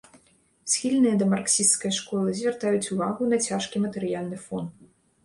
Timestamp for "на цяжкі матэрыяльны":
3.35-4.41